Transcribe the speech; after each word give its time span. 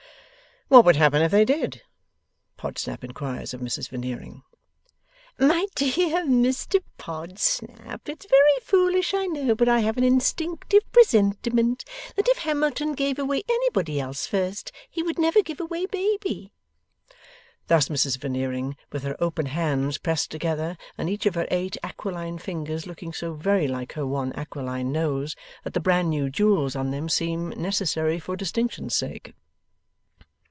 'What 0.73 0.85
would 0.85 0.95
happen 0.95 1.21
if 1.21 1.33
he 1.33 1.43
did?' 1.43 1.81
Podsnap 2.55 3.03
inquires 3.03 3.53
of 3.53 3.59
Mrs 3.59 3.89
Veneering. 3.89 4.43
'My 5.37 5.65
dear 5.75 6.23
Mr 6.23 6.81
Podsnap, 6.97 8.07
it's 8.07 8.25
very 8.25 8.59
foolish 8.61 9.13
I 9.13 9.25
know, 9.25 9.53
but 9.53 9.67
I 9.67 9.79
have 9.79 9.97
an 9.97 10.05
instinctive 10.05 10.89
presentiment 10.93 11.83
that 12.15 12.29
if 12.29 12.37
Hamilton 12.37 12.93
gave 12.93 13.19
away 13.19 13.43
anybody 13.49 13.99
else 13.99 14.25
first, 14.25 14.71
he 14.89 15.03
would 15.03 15.19
never 15.19 15.43
give 15.43 15.59
away 15.59 15.87
baby.' 15.87 16.53
Thus 17.67 17.89
Mrs 17.89 18.17
Veneering; 18.17 18.77
with 18.93 19.03
her 19.03 19.17
open 19.21 19.47
hands 19.47 19.97
pressed 19.97 20.31
together, 20.31 20.77
and 20.97 21.09
each 21.09 21.25
of 21.25 21.35
her 21.35 21.49
eight 21.51 21.75
aquiline 21.83 22.37
fingers 22.37 22.87
looking 22.87 23.11
so 23.11 23.33
very 23.33 23.67
like 23.67 23.91
her 23.91 24.07
one 24.07 24.31
aquiline 24.37 24.93
nose 24.93 25.35
that 25.65 25.73
the 25.73 25.81
bran 25.81 26.07
new 26.07 26.29
jewels 26.29 26.77
on 26.77 26.91
them 26.91 27.09
seem 27.09 27.49
necessary 27.61 28.19
for 28.19 28.37
distinction's 28.37 28.95
sake. 28.95 29.33